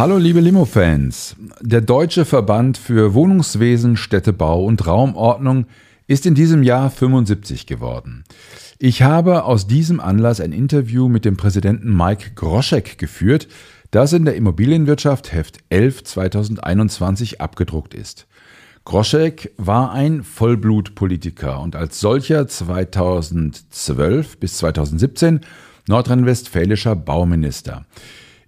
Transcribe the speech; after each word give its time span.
Hallo 0.00 0.16
liebe 0.16 0.40
Limo-Fans. 0.40 1.36
Der 1.60 1.82
Deutsche 1.82 2.24
Verband 2.24 2.78
für 2.78 3.12
Wohnungswesen, 3.12 3.98
Städtebau 3.98 4.64
und 4.64 4.86
Raumordnung 4.86 5.66
ist 6.06 6.24
in 6.24 6.34
diesem 6.34 6.62
Jahr 6.62 6.88
75 6.88 7.66
geworden. 7.66 8.24
Ich 8.78 9.02
habe 9.02 9.44
aus 9.44 9.66
diesem 9.66 10.00
Anlass 10.00 10.40
ein 10.40 10.52
Interview 10.52 11.10
mit 11.10 11.26
dem 11.26 11.36
Präsidenten 11.36 11.94
Mike 11.94 12.30
Groschek 12.34 12.96
geführt, 12.96 13.46
das 13.90 14.14
in 14.14 14.24
der 14.24 14.36
Immobilienwirtschaft 14.36 15.34
Heft 15.34 15.58
11 15.68 16.04
2021 16.04 17.42
abgedruckt 17.42 17.92
ist. 17.92 18.26
Groschek 18.86 19.52
war 19.58 19.92
ein 19.92 20.22
Vollblutpolitiker 20.22 21.60
und 21.60 21.76
als 21.76 22.00
solcher 22.00 22.48
2012 22.48 24.38
bis 24.38 24.56
2017 24.56 25.40
nordrhein-westfälischer 25.88 26.96
Bauminister. 26.96 27.84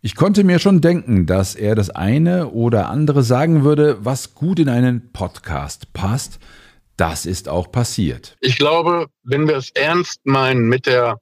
Ich 0.04 0.16
konnte 0.16 0.42
mir 0.42 0.58
schon 0.58 0.80
denken, 0.80 1.26
dass 1.26 1.54
er 1.54 1.76
das 1.76 1.88
eine 1.88 2.48
oder 2.48 2.88
andere 2.88 3.22
sagen 3.22 3.62
würde, 3.62 3.98
was 4.00 4.34
gut 4.34 4.58
in 4.58 4.68
einen 4.68 5.12
Podcast 5.12 5.92
passt. 5.92 6.40
Das 6.96 7.24
ist 7.24 7.48
auch 7.48 7.70
passiert. 7.70 8.36
Ich 8.40 8.58
glaube, 8.58 9.06
wenn 9.22 9.46
wir 9.46 9.56
es 9.56 9.70
ernst 9.70 10.18
meinen 10.24 10.68
mit 10.68 10.86
der 10.86 11.20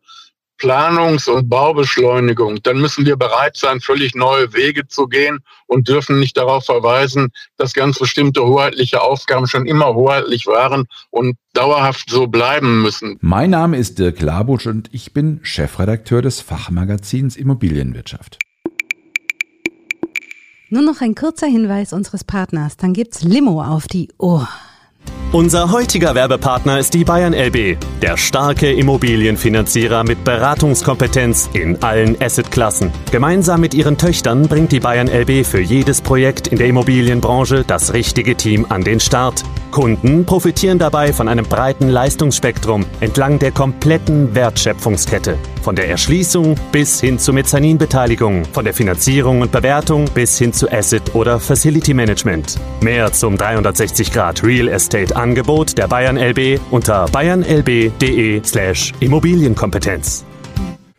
Planungs- 0.56 1.28
und 1.28 1.50
Baubeschleunigung, 1.50 2.62
dann 2.62 2.80
müssen 2.80 3.04
wir 3.04 3.16
bereit 3.16 3.58
sein, 3.58 3.82
völlig 3.82 4.14
neue 4.14 4.54
Wege 4.54 4.88
zu 4.88 5.08
gehen 5.08 5.40
und 5.66 5.88
dürfen 5.88 6.18
nicht 6.18 6.38
darauf 6.38 6.64
verweisen, 6.64 7.32
dass 7.58 7.74
ganz 7.74 7.98
bestimmte 7.98 8.42
hoheitliche 8.46 9.02
Aufgaben 9.02 9.46
schon 9.46 9.66
immer 9.66 9.94
hoheitlich 9.94 10.46
waren 10.46 10.86
und 11.10 11.36
dauerhaft 11.52 12.08
so 12.08 12.28
bleiben 12.28 12.80
müssen. 12.80 13.18
Mein 13.20 13.50
Name 13.50 13.76
ist 13.76 13.98
Dirk 13.98 14.22
Labusch 14.22 14.66
und 14.66 14.88
ich 14.90 15.12
bin 15.12 15.40
Chefredakteur 15.42 16.22
des 16.22 16.40
Fachmagazins 16.40 17.36
Immobilienwirtschaft. 17.36 18.38
Nur 20.72 20.82
noch 20.82 21.00
ein 21.00 21.16
kurzer 21.16 21.48
Hinweis 21.48 21.92
unseres 21.92 22.22
Partners, 22.22 22.76
dann 22.76 22.92
gibt's 22.92 23.24
Limo 23.24 23.60
auf 23.60 23.88
die 23.88 24.08
Ohr. 24.18 24.48
Unser 25.32 25.70
heutiger 25.70 26.16
Werbepartner 26.16 26.80
ist 26.80 26.92
die 26.92 27.04
Bayern 27.04 27.32
LB, 27.32 27.78
der 28.02 28.16
starke 28.16 28.72
Immobilienfinanzierer 28.72 30.02
mit 30.02 30.24
Beratungskompetenz 30.24 31.50
in 31.52 31.80
allen 31.84 32.20
Assetklassen. 32.20 32.90
Gemeinsam 33.12 33.60
mit 33.60 33.72
ihren 33.72 33.96
Töchtern 33.96 34.48
bringt 34.48 34.72
die 34.72 34.80
Bayern 34.80 35.06
LB 35.06 35.46
für 35.46 35.60
jedes 35.60 36.00
Projekt 36.00 36.48
in 36.48 36.58
der 36.58 36.66
Immobilienbranche 36.66 37.62
das 37.64 37.92
richtige 37.92 38.34
Team 38.34 38.66
an 38.70 38.82
den 38.82 38.98
Start. 38.98 39.44
Kunden 39.70 40.26
profitieren 40.26 40.80
dabei 40.80 41.12
von 41.12 41.28
einem 41.28 41.46
breiten 41.46 41.88
Leistungsspektrum 41.88 42.84
entlang 42.98 43.38
der 43.38 43.52
kompletten 43.52 44.34
Wertschöpfungskette. 44.34 45.38
Von 45.62 45.76
der 45.76 45.88
Erschließung 45.88 46.56
bis 46.72 47.00
hin 47.00 47.18
zur 47.18 47.34
Mezzaninbeteiligung, 47.34 48.46
von 48.46 48.64
der 48.64 48.74
Finanzierung 48.74 49.42
und 49.42 49.52
Bewertung 49.52 50.06
bis 50.12 50.38
hin 50.38 50.52
zu 50.52 50.70
Asset- 50.72 51.14
oder 51.14 51.38
Facility 51.38 51.94
Management. 51.94 52.56
Mehr 52.80 53.12
zum 53.12 53.36
360 53.36 54.12
Grad 54.12 54.42
Real 54.42 54.68
Estate 54.68 55.14
Angebot 55.20 55.76
der 55.76 55.86
Bayern 55.86 56.16
LB 56.16 56.58
unter 56.70 57.04
bayernlb.de 57.04 58.42
slash 58.42 58.94
Immobilienkompetenz. 59.00 60.24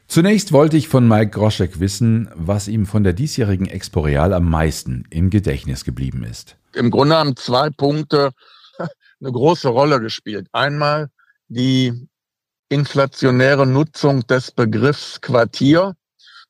Zunächst 0.08 0.52
wollte 0.52 0.78
ich 0.78 0.88
von 0.88 1.08
Mike 1.08 1.32
Groschek 1.32 1.80
wissen, 1.80 2.30
was 2.36 2.68
ihm 2.68 2.86
von 2.86 3.04
der 3.04 3.14
diesjährigen 3.14 3.66
Exporeal 3.66 4.34
am 4.34 4.48
meisten 4.48 5.06
im 5.10 5.32
Gedächtnis 5.32 5.86
geblieben 5.86 6.24
ist. 6.24 6.56
Im 6.74 6.92
Grunde 6.92 7.16
haben 7.16 7.36
zwei 7.36 7.72
Punkte 7.72 8.30
eine 8.80 9.32
große 9.32 9.70
Rolle 9.70 10.00
gespielt. 10.00 10.48
Einmal 10.52 11.10
die 11.48 12.08
inflationäre 12.70 13.66
Nutzung 13.66 14.28
des 14.28 14.52
Begriffs 14.52 15.20
Quartier. 15.22 15.96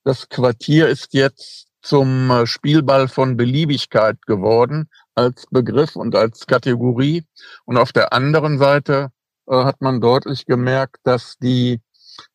Das 0.03 0.28
Quartier 0.28 0.90
ist 0.90 1.14
jetzt 1.14 1.68
zum 1.82 2.30
äh, 2.32 2.46
Spielball 2.46 3.08
von 3.08 3.38
Beliebigkeit 3.38 4.18
geworden 4.26 4.90
als 5.16 5.46
Begriff 5.52 5.96
und 5.96 6.16
als 6.16 6.48
Kategorie. 6.48 7.26
Und 7.66 7.78
auf 7.78 7.92
der 7.92 8.14
anderen 8.14 8.58
Seite 8.58 9.12
äh, 9.48 9.64
hat 9.64 9.82
man 9.82 10.02
deutlich 10.02 10.46
gemerkt, 10.46 10.98
dass 11.04 11.38
die, 11.38 11.82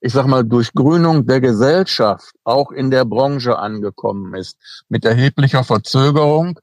ich 0.01 0.13
sag 0.13 0.27
mal, 0.27 0.45
Durchgrünung 0.45 1.27
der 1.27 1.41
Gesellschaft 1.41 2.35
auch 2.45 2.71
in 2.73 2.91
der 2.91 3.05
Branche 3.05 3.59
angekommen 3.59 4.35
ist, 4.35 4.59
mit 4.89 5.05
erheblicher 5.05 5.65
Verzögerung. 5.65 6.59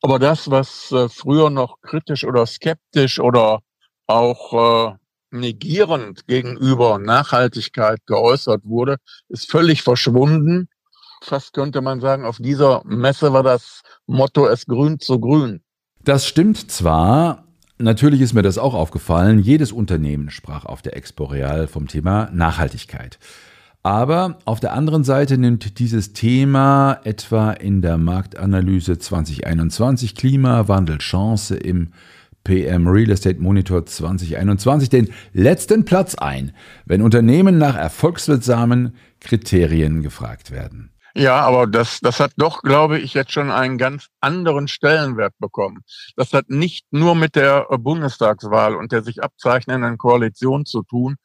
Aber 0.00 0.18
das, 0.18 0.50
was 0.50 0.90
äh, 0.92 1.08
früher 1.08 1.50
noch 1.50 1.80
kritisch 1.82 2.24
oder 2.24 2.46
skeptisch 2.46 3.20
oder 3.20 3.60
auch 4.06 4.92
äh, 4.92 4.96
negierend 5.32 6.26
gegenüber 6.26 6.98
Nachhaltigkeit 6.98 8.00
geäußert 8.06 8.62
wurde, 8.64 8.98
ist 9.28 9.50
völlig 9.50 9.82
verschwunden. 9.82 10.68
Fast 11.22 11.52
könnte 11.52 11.80
man 11.80 12.00
sagen, 12.00 12.24
auf 12.24 12.38
dieser 12.38 12.82
Messe 12.84 13.32
war 13.32 13.44
das 13.44 13.82
Motto, 14.06 14.46
es 14.46 14.66
grünt 14.66 15.04
so 15.04 15.20
grün. 15.20 15.60
Das 16.02 16.26
stimmt 16.26 16.70
zwar, 16.70 17.44
natürlich 17.78 18.20
ist 18.20 18.32
mir 18.32 18.42
das 18.42 18.58
auch 18.58 18.74
aufgefallen, 18.74 19.38
jedes 19.38 19.70
Unternehmen 19.70 20.30
sprach 20.30 20.64
auf 20.64 20.82
der 20.82 20.96
Expo 20.96 21.24
Real 21.24 21.68
vom 21.68 21.86
Thema 21.86 22.28
Nachhaltigkeit. 22.32 23.20
Aber 23.84 24.38
auf 24.44 24.58
der 24.58 24.72
anderen 24.72 25.04
Seite 25.04 25.38
nimmt 25.38 25.78
dieses 25.78 26.12
Thema 26.12 27.00
etwa 27.04 27.52
in 27.52 27.82
der 27.82 27.98
Marktanalyse 27.98 28.98
2021 28.98 30.16
Klimawandel 30.16 30.98
Chance 30.98 31.56
im 31.56 31.92
PM 32.44 32.88
Real 32.88 33.10
Estate 33.10 33.40
Monitor 33.40 33.86
2021 33.86 34.88
den 34.88 35.08
letzten 35.32 35.84
Platz 35.84 36.16
ein, 36.16 36.52
wenn 36.84 37.02
Unternehmen 37.02 37.58
nach 37.58 37.76
erfolgswirksamen 37.76 38.96
Kriterien 39.20 40.02
gefragt 40.02 40.50
werden. 40.50 40.90
Ja, 41.14 41.40
aber 41.40 41.66
das, 41.66 42.00
das 42.00 42.20
hat 42.20 42.32
doch, 42.36 42.62
glaube 42.62 42.98
ich, 42.98 43.14
jetzt 43.14 43.32
schon 43.32 43.50
einen 43.50 43.76
ganz 43.76 44.08
anderen 44.20 44.66
Stellenwert 44.66 45.34
bekommen. 45.38 45.84
Das 46.16 46.32
hat 46.32 46.48
nicht 46.48 46.86
nur 46.90 47.14
mit 47.14 47.36
der 47.36 47.66
Bundestagswahl 47.78 48.74
und 48.74 48.92
der 48.92 49.02
sich 49.02 49.22
abzeichnenden 49.22 49.98
Koalition 49.98 50.64
zu 50.64 50.82
tun, 50.82 51.16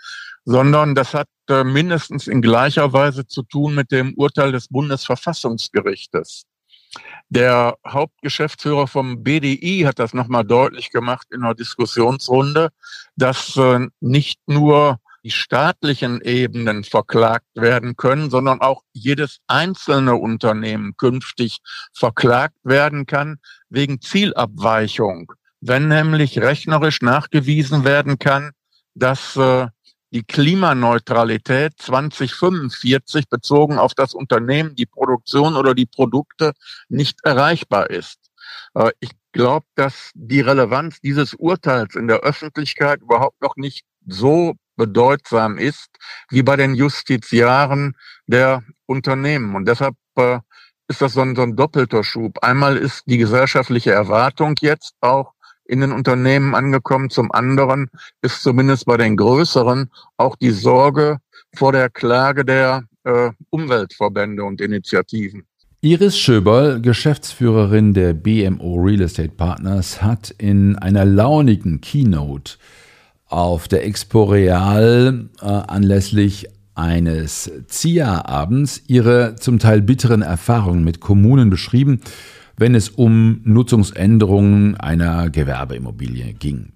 sondern 0.44 0.94
das 0.94 1.14
hat 1.14 1.28
äh, 1.50 1.64
mindestens 1.64 2.28
in 2.28 2.42
gleicher 2.42 2.92
Weise 2.92 3.28
zu 3.28 3.44
tun 3.44 3.76
mit 3.76 3.92
dem 3.92 4.14
Urteil 4.16 4.52
des 4.52 4.68
Bundesverfassungsgerichtes. 4.68 6.44
Der 7.30 7.76
Hauptgeschäftsführer 7.86 8.88
vom 8.88 9.24
BDI 9.24 9.84
hat 9.86 10.00
das 10.00 10.14
nochmal 10.14 10.46
deutlich 10.46 10.90
gemacht 10.90 11.28
in 11.31 11.44
einer 11.44 11.56
Diskussionsrunde, 11.56 12.70
dass 13.16 13.56
äh, 13.58 13.88
nicht 14.00 14.40
nur 14.47 15.00
die 15.23 15.31
staatlichen 15.31 16.22
Ebenen 16.22 16.83
verklagt 16.83 17.47
werden 17.55 17.95
können, 17.95 18.29
sondern 18.29 18.61
auch 18.61 18.81
jedes 18.94 19.39
einzelne 19.47 20.16
Unternehmen 20.16 20.95
künftig 20.97 21.59
verklagt 21.94 22.57
werden 22.63 23.05
kann 23.05 23.38
wegen 23.69 24.01
Zielabweichung. 24.01 25.33
Wenn 25.59 25.88
nämlich 25.88 26.39
rechnerisch 26.39 27.01
nachgewiesen 27.01 27.83
werden 27.83 28.19
kann, 28.19 28.51
dass 28.94 29.35
äh, 29.35 29.67
die 30.11 30.23
Klimaneutralität 30.23 31.73
2045 31.78 33.28
bezogen 33.29 33.78
auf 33.78 33.93
das 33.93 34.13
Unternehmen, 34.13 34.75
die 34.75 34.85
Produktion 34.85 35.55
oder 35.55 35.73
die 35.75 35.85
Produkte 35.85 36.53
nicht 36.90 37.20
erreichbar 37.23 37.90
ist. 37.90 38.20
Äh, 38.73 38.91
ich 38.99 39.11
glaube, 39.31 39.66
dass 39.75 40.11
die 40.13 40.41
Relevanz 40.41 40.99
dieses 41.02 41.34
Urteils 41.34 41.96
in 41.96 42.08
der 42.08 42.22
Öffentlichkeit 42.22 43.02
überhaupt 43.02 43.41
noch 43.41 43.55
nicht 43.55 43.85
so 44.05 44.55
bedeutsam 44.78 45.58
ist 45.58 45.90
wie 46.29 46.44
bei 46.44 46.56
den 46.56 46.76
Justiziaren 46.76 47.96
der 48.28 48.64
Unternehmen. 48.85 49.56
Und 49.56 49.68
deshalb 49.68 49.96
äh, 50.16 50.40
ist 50.88 51.02
das 51.02 51.14
so 51.14 51.22
ein, 51.22 51.35
so 51.35 51.41
ein 51.41 51.56
doppelter 51.56 52.03
Schub. 52.03 52.40
Einmal 52.41 52.78
ist 52.78 53.03
die 53.08 53.18
gesellschaftliche 53.18 53.91
Erwartung 53.91 54.56
jetzt 54.62 54.94
auch 55.02 55.34
in 55.66 55.82
den 55.82 55.91
Unternehmen 55.91 56.56
angekommen. 56.56 57.09
Zum 57.09 57.32
anderen 57.32 57.90
ist 58.22 58.41
zumindest 58.41 58.85
bei 58.85 58.96
den 58.96 59.18
größeren 59.18 59.91
auch 60.16 60.38
die 60.38 60.52
Sorge 60.52 61.18
vor 61.53 61.73
der 61.73 61.90
Klage 61.90 62.46
der 62.46 62.84
äh, 63.03 63.32
Umweltverbände 63.50 64.44
und 64.44 64.62
Initiativen. 64.62 65.46
Iris 65.82 66.18
Schöberl, 66.18 66.82
Geschäftsführerin 66.82 67.94
der 67.94 68.14
BMO 68.14 68.82
Real 68.82 69.02
Estate 69.02 69.30
Partners, 69.30 70.02
hat 70.02 70.32
in 70.32 70.76
einer 70.76 71.06
launigen 71.06 71.82
Keynote 71.82 72.58
auf 73.28 73.68
der 73.68 73.85
Expo 73.85 74.24
Real 74.26 75.29
äh, 75.41 75.46
anlässlich 75.46 76.47
eines 76.76 77.52
ZIA-Abends 77.68 78.84
ihre 78.88 79.35
zum 79.35 79.59
Teil 79.59 79.82
bitteren 79.82 80.22
Erfahrungen 80.22 80.84
mit 80.84 81.00
Kommunen 81.00 81.50
beschrieben, 81.50 82.02
wenn 82.56 82.76
es 82.76 82.90
um 82.90 83.41
Nutzungsänderungen 83.44 84.76
einer 84.78 85.29
Gewerbeimmobilie 85.29 86.34
ging. 86.34 86.74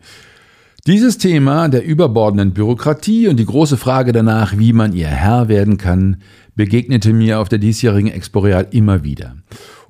Dieses 0.88 1.20
Thema 1.20 1.70
der 1.70 1.86
überbordenden 1.86 2.54
Bürokratie 2.54 3.28
und 3.28 3.38
die 3.38 3.46
große 3.46 3.78
Frage 3.78 4.12
danach, 4.12 4.58
wie 4.58 4.74
man 4.74 4.94
ihr 4.94 5.08
Herr 5.08 5.48
werden 5.48 5.78
kann, 5.78 6.18
begegnete 6.56 7.14
mir 7.14 7.40
auf 7.40 7.50
der 7.50 7.60
diesjährigen 7.60 8.12
Exporeal 8.12 8.68
immer 8.72 9.04
wieder. 9.04 9.36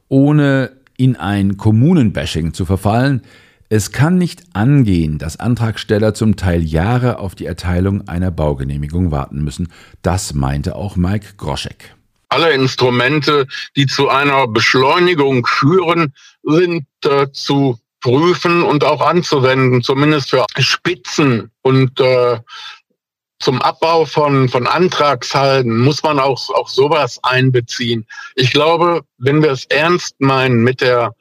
Ohne 0.10 0.72
in 0.98 1.16
ein 1.16 1.56
Kommunenbashing 1.56 2.54
zu 2.54 2.66
verfallen, 2.66 3.22
es 3.72 3.94
kann 3.94 4.18
nicht 4.18 4.44
angehen, 4.52 5.18
dass 5.18 5.40
Antragsteller 5.40 6.14
zum 6.14 6.36
Teil 6.36 6.62
Jahre 6.62 7.20
auf 7.20 7.36
die 7.36 7.46
Erteilung 7.46 8.06
einer 8.06 8.30
Baugenehmigung 8.30 9.12
warten 9.12 9.46
müssen. 9.46 9.72
Das 10.02 10.34
meinte 10.34 10.76
auch 10.76 10.98
Mike 10.98 11.36
Groschek. 11.38 11.96
Alle 12.28 12.52
Instrumente, 12.52 13.48
die 13.78 13.88
zu 13.88 14.10
einer 14.10 14.46
Beschleunigung 14.50 15.46
führen, 15.46 16.14
sind 16.44 16.86
äh, 17.06 17.32
zu 17.32 17.80
prüfen 18.02 18.62
und 18.62 18.84
auch 18.84 19.00
anzuwenden, 19.00 19.82
zumindest 19.82 20.32
für 20.32 20.46
Spitzen 20.60 21.50
und 21.62 21.98
äh, 22.02 22.40
zum 23.40 23.62
Abbau 23.62 24.04
von, 24.04 24.50
von 24.50 24.68
Antragshalten 24.68 25.78
muss 25.78 26.04
man 26.04 26.20
auch, 26.20 26.50
auch 26.50 26.68
sowas 26.68 27.20
einbeziehen. 27.24 28.06
Ich 28.36 28.52
glaube, 28.52 29.04
wenn 29.18 29.42
wir 29.42 29.52
es 29.52 29.64
ernst 29.66 30.20
meinen 30.20 30.62
mit 30.62 30.82
der 30.82 31.16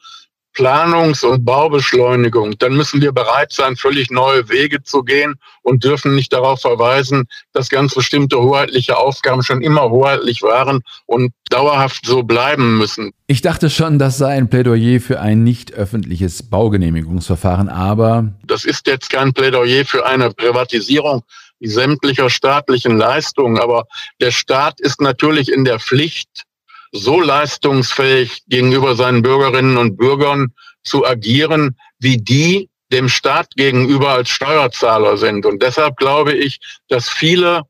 Planungs- 0.54 1.24
und 1.24 1.44
Baubeschleunigung, 1.44 2.58
dann 2.58 2.74
müssen 2.74 3.00
wir 3.00 3.12
bereit 3.12 3.52
sein, 3.52 3.76
völlig 3.76 4.10
neue 4.10 4.48
Wege 4.48 4.82
zu 4.82 5.02
gehen 5.02 5.34
und 5.62 5.84
dürfen 5.84 6.14
nicht 6.14 6.32
darauf 6.32 6.60
verweisen, 6.60 7.28
dass 7.52 7.68
ganz 7.68 7.94
bestimmte 7.94 8.40
hoheitliche 8.40 8.96
Aufgaben 8.96 9.42
schon 9.42 9.62
immer 9.62 9.90
hoheitlich 9.90 10.42
waren 10.42 10.82
und 11.06 11.32
dauerhaft 11.50 12.04
so 12.04 12.22
bleiben 12.22 12.78
müssen. 12.78 13.12
Ich 13.26 13.42
dachte 13.42 13.70
schon, 13.70 13.98
das 13.98 14.18
sei 14.18 14.36
ein 14.36 14.50
Plädoyer 14.50 15.00
für 15.00 15.20
ein 15.20 15.44
nicht 15.44 15.72
öffentliches 15.72 16.48
Baugenehmigungsverfahren, 16.50 17.68
aber. 17.68 18.32
Das 18.44 18.64
ist 18.64 18.86
jetzt 18.86 19.10
kein 19.10 19.32
Plädoyer 19.32 19.84
für 19.84 20.04
eine 20.04 20.30
Privatisierung 20.32 21.22
sämtlicher 21.60 22.30
staatlichen 22.30 22.96
Leistungen, 22.96 23.58
aber 23.58 23.84
der 24.20 24.30
Staat 24.30 24.80
ist 24.80 25.00
natürlich 25.00 25.52
in 25.52 25.64
der 25.64 25.78
Pflicht, 25.78 26.44
so 26.92 27.20
leistungsfähig 27.20 28.42
gegenüber 28.48 28.96
seinen 28.96 29.22
Bürgerinnen 29.22 29.76
und 29.76 29.96
Bürgern 29.96 30.52
zu 30.82 31.06
agieren, 31.06 31.76
wie 31.98 32.16
die 32.16 32.68
dem 32.92 33.08
Staat 33.08 33.54
gegenüber 33.54 34.10
als 34.10 34.28
Steuerzahler 34.30 35.16
sind. 35.16 35.46
Und 35.46 35.62
deshalb 35.62 35.96
glaube 35.96 36.32
ich, 36.32 36.58
dass 36.88 37.08
viele 37.08 37.62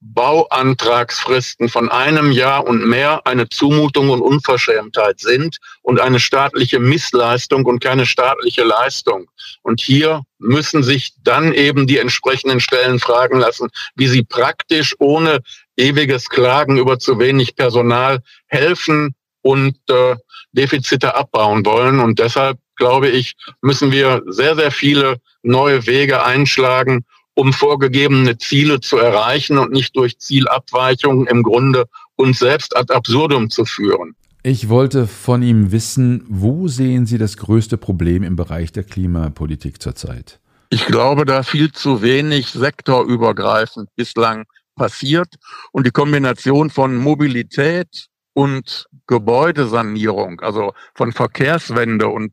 Bauantragsfristen 0.00 1.68
von 1.68 1.88
einem 1.88 2.30
Jahr 2.30 2.64
und 2.66 2.86
mehr 2.86 3.26
eine 3.26 3.48
Zumutung 3.48 4.10
und 4.10 4.20
Unverschämtheit 4.20 5.18
sind 5.18 5.58
und 5.82 6.00
eine 6.00 6.20
staatliche 6.20 6.78
Missleistung 6.78 7.64
und 7.64 7.82
keine 7.82 8.06
staatliche 8.06 8.62
Leistung. 8.62 9.28
Und 9.62 9.80
hier 9.80 10.22
müssen 10.38 10.84
sich 10.84 11.14
dann 11.24 11.52
eben 11.52 11.88
die 11.88 11.98
entsprechenden 11.98 12.60
Stellen 12.60 13.00
fragen 13.00 13.40
lassen, 13.40 13.70
wie 13.96 14.06
sie 14.06 14.22
praktisch 14.22 14.94
ohne 15.00 15.40
ewiges 15.78 16.28
Klagen 16.28 16.76
über 16.76 16.98
zu 16.98 17.18
wenig 17.18 17.56
Personal 17.56 18.20
helfen 18.46 19.14
und 19.42 19.76
äh, 19.88 20.16
Defizite 20.52 21.14
abbauen 21.14 21.64
wollen. 21.64 22.00
Und 22.00 22.18
deshalb 22.18 22.58
glaube 22.76 23.08
ich, 23.08 23.34
müssen 23.62 23.92
wir 23.92 24.22
sehr, 24.26 24.54
sehr 24.56 24.70
viele 24.70 25.20
neue 25.42 25.86
Wege 25.86 26.24
einschlagen, 26.24 27.04
um 27.34 27.52
vorgegebene 27.52 28.36
Ziele 28.38 28.80
zu 28.80 28.98
erreichen 28.98 29.58
und 29.58 29.72
nicht 29.72 29.96
durch 29.96 30.18
Zielabweichungen 30.18 31.26
im 31.28 31.42
Grunde 31.42 31.86
uns 32.16 32.40
selbst 32.40 32.76
ad 32.76 32.92
absurdum 32.92 33.48
zu 33.48 33.64
führen. 33.64 34.16
Ich 34.42 34.68
wollte 34.68 35.06
von 35.06 35.42
ihm 35.42 35.72
wissen, 35.72 36.24
wo 36.28 36.68
sehen 36.68 37.06
Sie 37.06 37.18
das 37.18 37.36
größte 37.36 37.76
Problem 37.76 38.22
im 38.22 38.34
Bereich 38.34 38.72
der 38.72 38.84
Klimapolitik 38.84 39.80
zurzeit? 39.80 40.40
Ich 40.70 40.86
glaube, 40.86 41.24
da 41.24 41.42
viel 41.42 41.72
zu 41.72 42.02
wenig 42.02 42.48
sektorübergreifend 42.48 43.88
bislang 43.96 44.44
passiert 44.78 45.34
und 45.72 45.86
die 45.86 45.90
Kombination 45.90 46.70
von 46.70 46.96
Mobilität 46.96 48.08
und 48.32 48.86
Gebäudesanierung, 49.06 50.40
also 50.40 50.72
von 50.94 51.12
Verkehrswende 51.12 52.08
und 52.08 52.32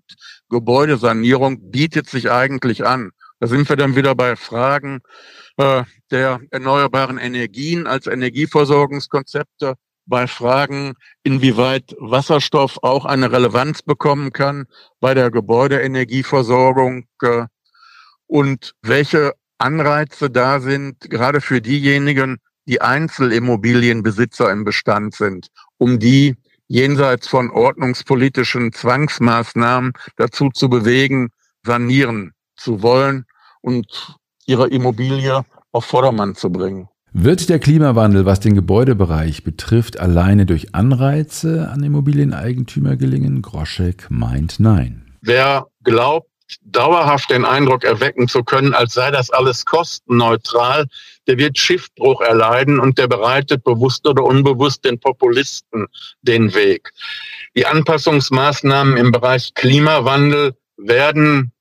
Gebäudesanierung 0.49 1.71
bietet 1.71 2.07
sich 2.07 2.31
eigentlich 2.31 2.85
an. 2.85 3.11
Da 3.39 3.47
sind 3.47 3.67
wir 3.67 3.75
dann 3.75 3.95
wieder 3.95 4.15
bei 4.15 4.35
Fragen 4.35 5.01
äh, 5.57 5.83
der 6.11 6.39
erneuerbaren 6.51 7.17
Energien 7.17 7.87
als 7.87 8.07
Energieversorgungskonzepte, 8.07 9.75
bei 10.05 10.27
Fragen, 10.27 10.93
inwieweit 11.23 11.95
Wasserstoff 11.99 12.77
auch 12.83 13.05
eine 13.05 13.31
Relevanz 13.31 13.81
bekommen 13.81 14.31
kann 14.31 14.65
bei 14.99 15.13
der 15.13 15.31
Gebäudeenergieversorgung 15.31 17.07
äh, 17.21 17.45
und 18.27 18.73
welche 18.81 19.33
Anreize 19.57 20.29
da 20.29 20.59
sind, 20.59 20.99
gerade 21.01 21.41
für 21.41 21.61
diejenigen, 21.61 22.37
die 22.67 22.81
Einzelimmobilienbesitzer 22.81 24.51
im 24.51 24.63
Bestand 24.63 25.15
sind, 25.15 25.47
um 25.77 25.99
die 25.99 26.35
jenseits 26.67 27.27
von 27.27 27.51
ordnungspolitischen 27.51 28.73
Zwangsmaßnahmen 28.73 29.93
dazu 30.17 30.49
zu 30.49 30.69
bewegen, 30.69 31.29
sanieren 31.63 32.33
zu 32.55 32.81
wollen 32.81 33.25
und 33.61 34.15
ihre 34.45 34.67
Immobilie 34.67 35.45
auf 35.71 35.85
Vordermann 35.85 36.35
zu 36.35 36.49
bringen. 36.49 36.87
Wird 37.17 37.47
der 37.47 37.59
Klimawandel, 37.59 38.25
was 38.25 38.41
den 38.41 38.55
Gebäudebereich 38.55 39.43
betrifft, 39.43 39.99
alleine 39.99 40.45
durch 40.45 40.75
Anreize 40.75 41.69
an 41.69 41.81
Immobilieneigentümer 41.81 42.97
gelingen? 42.97 43.41
Groschek 43.41 44.07
meint 44.09 44.59
nein. 44.59 45.17
Wer 45.21 45.67
glaubt, 45.83 46.27
dauerhaft 46.61 47.29
den 47.29 47.45
Eindruck 47.45 47.83
erwecken 47.83 48.27
zu 48.27 48.43
können, 48.43 48.73
als 48.73 48.93
sei 48.93 49.11
das 49.11 49.29
alles 49.31 49.65
kostenneutral, 49.65 50.85
der 51.27 51.37
wird 51.37 51.57
Schiffbruch 51.57 52.21
erleiden 52.21 52.79
und 52.79 52.97
der 52.97 53.07
bereitet 53.07 53.63
bewusst 53.63 54.07
oder 54.07 54.23
unbewusst 54.23 54.85
den 54.85 54.99
Populisten 54.99 55.87
den 56.21 56.53
Weg. 56.53 56.91
Die 57.55 57.65
Anpassungsmaßnahmen 57.65 58.97
im 58.97 59.11
Bereich 59.11 59.53
Klimawandel 59.53 60.55
werden 60.77 61.51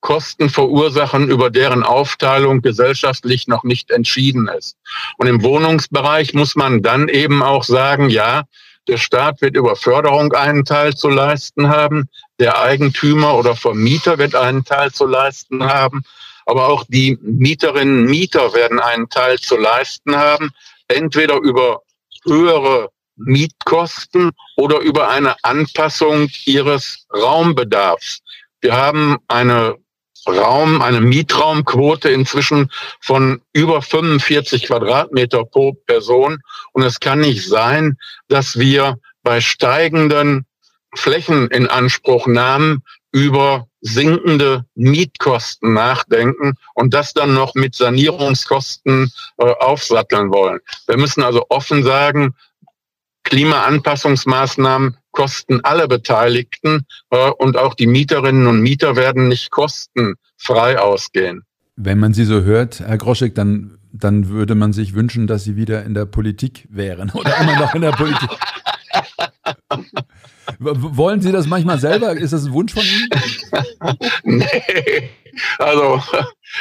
Kosten 0.00 0.50
verursachen, 0.50 1.28
über 1.28 1.50
deren 1.50 1.82
Aufteilung 1.82 2.62
gesellschaftlich 2.62 3.48
noch 3.48 3.64
nicht 3.64 3.90
entschieden 3.90 4.46
ist. 4.46 4.76
Und 5.16 5.26
im 5.26 5.42
Wohnungsbereich 5.42 6.32
muss 6.32 6.54
man 6.54 6.80
dann 6.82 7.08
eben 7.08 7.42
auch 7.42 7.64
sagen, 7.64 8.08
ja, 8.08 8.44
der 8.88 8.98
Staat 8.98 9.40
wird 9.42 9.56
über 9.56 9.76
Förderung 9.76 10.32
einen 10.32 10.64
Teil 10.64 10.94
zu 10.94 11.08
leisten 11.08 11.68
haben. 11.68 12.08
Der 12.38 12.60
Eigentümer 12.60 13.36
oder 13.36 13.56
Vermieter 13.56 14.18
wird 14.18 14.34
einen 14.34 14.64
Teil 14.64 14.92
zu 14.92 15.06
leisten 15.06 15.64
haben. 15.64 16.02
Aber 16.46 16.68
auch 16.68 16.84
die 16.88 17.18
Mieterinnen 17.22 18.00
und 18.00 18.10
Mieter 18.10 18.54
werden 18.54 18.78
einen 18.78 19.08
Teil 19.08 19.38
zu 19.38 19.56
leisten 19.56 20.16
haben. 20.16 20.50
Entweder 20.88 21.36
über 21.38 21.82
höhere 22.24 22.90
Mietkosten 23.16 24.30
oder 24.56 24.78
über 24.80 25.08
eine 25.08 25.34
Anpassung 25.42 26.28
ihres 26.44 27.06
Raumbedarfs. 27.12 28.20
Wir 28.60 28.76
haben 28.76 29.16
eine 29.28 29.76
Raum, 30.26 30.82
eine 30.82 31.00
Mietraumquote 31.00 32.08
inzwischen 32.08 32.70
von 33.00 33.40
über 33.52 33.82
45 33.82 34.66
Quadratmeter 34.66 35.44
pro 35.44 35.72
Person. 35.72 36.38
Und 36.72 36.82
es 36.82 37.00
kann 37.00 37.20
nicht 37.20 37.46
sein, 37.46 37.96
dass 38.28 38.58
wir 38.58 38.98
bei 39.22 39.40
steigenden 39.40 40.46
Flächen 40.94 41.48
in 41.48 41.66
Anspruchnahmen 41.66 42.82
über 43.12 43.66
sinkende 43.80 44.64
Mietkosten 44.74 45.72
nachdenken 45.72 46.54
und 46.74 46.92
das 46.92 47.12
dann 47.12 47.34
noch 47.34 47.54
mit 47.54 47.74
Sanierungskosten 47.74 49.12
äh, 49.38 49.44
aufsatteln 49.44 50.30
wollen. 50.30 50.60
Wir 50.86 50.96
müssen 50.96 51.22
also 51.22 51.46
offen 51.48 51.84
sagen, 51.84 52.34
Klimaanpassungsmaßnahmen 53.24 54.96
kosten 55.16 55.60
alle 55.64 55.88
Beteiligten 55.88 56.86
äh, 57.10 57.30
und 57.30 57.56
auch 57.56 57.74
die 57.74 57.88
Mieterinnen 57.88 58.46
und 58.46 58.60
Mieter 58.60 58.94
werden 58.94 59.26
nicht 59.26 59.50
kostenfrei 59.50 60.78
ausgehen. 60.78 61.42
Wenn 61.74 61.98
man 61.98 62.14
Sie 62.14 62.24
so 62.24 62.42
hört, 62.42 62.80
Herr 62.80 62.98
Groschek, 62.98 63.34
dann, 63.34 63.78
dann 63.92 64.28
würde 64.28 64.54
man 64.54 64.72
sich 64.72 64.94
wünschen, 64.94 65.26
dass 65.26 65.42
Sie 65.42 65.56
wieder 65.56 65.84
in 65.84 65.94
der 65.94 66.06
Politik 66.06 66.68
wären 66.70 67.10
oder 67.10 67.36
immer 67.40 67.58
noch 67.58 67.74
in 67.74 67.82
der 67.82 67.92
Politik. 67.92 68.30
Wollen 70.58 71.20
Sie 71.20 71.32
das 71.32 71.46
manchmal 71.46 71.78
selber? 71.78 72.12
Ist 72.12 72.32
das 72.32 72.46
ein 72.46 72.52
Wunsch 72.52 72.74
von 72.74 72.82
Ihnen? 72.82 73.08
nee. 74.24 75.10
Also, 75.58 76.02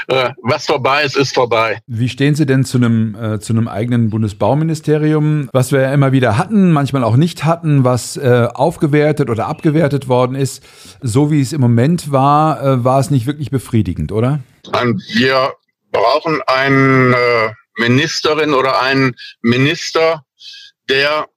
äh, 0.07 0.31
was 0.41 0.65
vorbei 0.65 1.03
ist, 1.03 1.15
ist 1.15 1.33
vorbei. 1.33 1.79
Wie 1.87 2.09
stehen 2.09 2.35
Sie 2.35 2.45
denn 2.45 2.65
zu 2.65 2.77
einem, 2.77 3.15
äh, 3.15 3.39
zu 3.39 3.53
einem 3.53 3.67
eigenen 3.67 4.09
Bundesbauministerium, 4.09 5.49
was 5.53 5.71
wir 5.71 5.81
ja 5.81 5.93
immer 5.93 6.11
wieder 6.11 6.37
hatten, 6.37 6.71
manchmal 6.71 7.03
auch 7.03 7.15
nicht 7.15 7.45
hatten, 7.45 7.83
was 7.83 8.17
äh, 8.17 8.47
aufgewertet 8.53 9.29
oder 9.29 9.47
abgewertet 9.47 10.07
worden 10.07 10.35
ist? 10.35 10.63
So 11.01 11.31
wie 11.31 11.41
es 11.41 11.53
im 11.53 11.61
Moment 11.61 12.11
war, 12.11 12.61
äh, 12.61 12.83
war 12.83 12.99
es 12.99 13.11
nicht 13.11 13.27
wirklich 13.27 13.49
befriedigend, 13.49 14.11
oder? 14.11 14.39
Wir 15.13 15.53
brauchen 15.91 16.41
ein 16.47 17.13
äh, 17.13 17.53
Ministerin 17.77 18.53
oder 18.53 18.81
einen 18.81 19.15
Minister, 19.41 20.23
der 20.89 21.27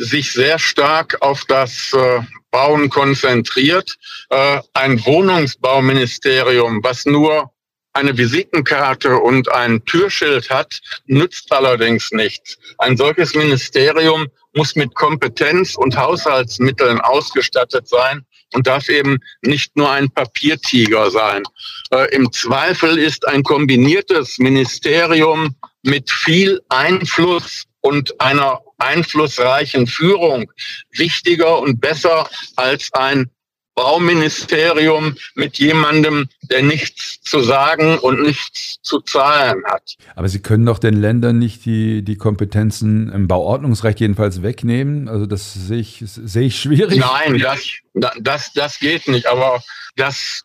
sich 0.00 0.32
sehr 0.32 0.58
stark 0.58 1.16
auf 1.20 1.44
das 1.46 1.92
äh, 1.92 2.20
Bauen 2.50 2.88
konzentriert. 2.88 3.96
Äh, 4.30 4.60
ein 4.74 5.04
Wohnungsbauministerium, 5.04 6.82
was 6.82 7.06
nur 7.06 7.50
eine 7.92 8.16
Visitenkarte 8.16 9.16
und 9.16 9.50
ein 9.52 9.84
Türschild 9.84 10.48
hat, 10.48 10.80
nützt 11.06 11.52
allerdings 11.52 12.10
nichts. 12.12 12.56
Ein 12.78 12.96
solches 12.96 13.34
Ministerium 13.34 14.28
muss 14.54 14.74
mit 14.74 14.94
Kompetenz 14.94 15.76
und 15.76 15.96
Haushaltsmitteln 15.96 17.00
ausgestattet 17.00 17.88
sein 17.88 18.24
und 18.54 18.66
darf 18.66 18.88
eben 18.88 19.18
nicht 19.42 19.76
nur 19.76 19.90
ein 19.90 20.10
Papiertiger 20.10 21.10
sein. 21.10 21.42
Äh, 21.90 22.14
Im 22.14 22.32
Zweifel 22.32 22.98
ist 22.98 23.26
ein 23.28 23.42
kombiniertes 23.42 24.38
Ministerium 24.38 25.54
mit 25.82 26.10
viel 26.10 26.60
Einfluss 26.68 27.64
und 27.80 28.20
einer 28.20 28.60
einflussreichen 28.78 29.86
Führung 29.86 30.50
wichtiger 30.90 31.58
und 31.58 31.80
besser 31.80 32.28
als 32.56 32.92
ein 32.92 33.30
Bauministerium 33.74 35.16
mit 35.34 35.58
jemandem, 35.58 36.28
der 36.42 36.62
nichts 36.62 37.20
zu 37.22 37.40
sagen 37.40 37.98
und 37.98 38.20
nichts 38.20 38.76
zu 38.82 39.00
zahlen 39.00 39.62
hat. 39.64 39.96
Aber 40.16 40.28
Sie 40.28 40.40
können 40.40 40.66
doch 40.66 40.78
den 40.78 41.00
Ländern 41.00 41.38
nicht 41.38 41.64
die, 41.64 42.02
die 42.02 42.16
Kompetenzen 42.16 43.10
im 43.10 43.26
Bauordnungsrecht 43.26 44.00
jedenfalls 44.00 44.42
wegnehmen. 44.42 45.08
Also 45.08 45.24
das 45.24 45.54
sehe 45.54 45.78
ich, 45.78 46.02
sehe 46.04 46.48
ich 46.48 46.60
schwierig. 46.60 46.98
Nein, 46.98 47.38
das, 47.38 48.12
das, 48.20 48.52
das 48.52 48.78
geht 48.80 49.08
nicht. 49.08 49.26
Aber 49.26 49.62
dass 49.96 50.42